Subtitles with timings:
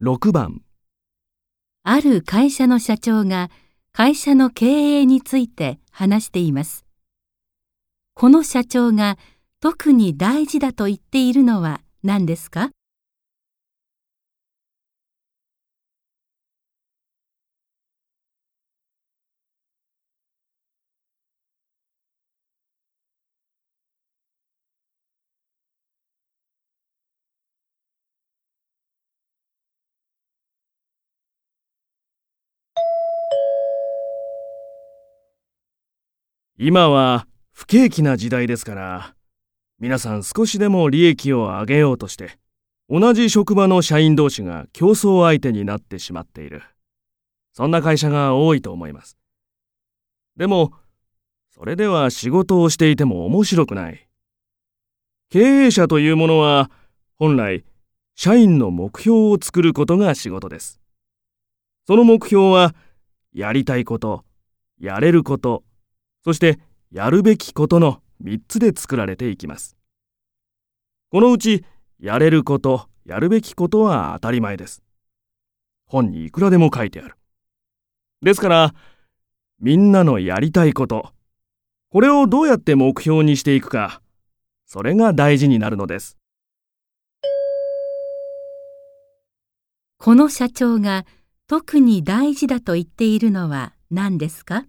[0.00, 0.62] 6番
[1.82, 3.50] ある会社の社長が
[3.92, 6.86] 会社の経営について話しています。
[8.14, 9.18] この社長が
[9.58, 12.70] 特に大事だと言っているのは何ですか？
[36.60, 39.14] 今は不景気な時代ですから
[39.78, 42.36] 皆さん少しでも利益を上げようとして
[42.88, 46.62] 同じ職場の社員同士が競争相手になってしまっている。
[47.52, 49.16] そんな会社が多いと思います。
[50.36, 50.72] でも
[51.54, 54.08] それでは仕事をしていても面白くない。
[55.30, 56.72] 経営者というものは
[57.14, 57.64] 本来
[58.16, 60.80] 社員の目標を作ることが仕事です。
[61.86, 62.74] その目標は
[63.32, 64.24] やりたいこと
[64.80, 65.62] やれること
[66.24, 66.58] そして
[66.90, 69.76] やるべきことの3つで作られていきます。
[71.10, 71.64] このうち
[71.98, 74.82] やれることやるべきことは当たり前です。
[75.86, 77.16] 本にいくらでも書いてある。
[78.20, 78.74] ですから
[79.60, 81.12] みんなのやりたいこと
[81.90, 84.02] これをどうやって目標にしていくか
[84.66, 86.18] それが大事になるのです。
[89.98, 91.06] この社長が
[91.48, 94.64] 特に大事だと言っているのは何ですか？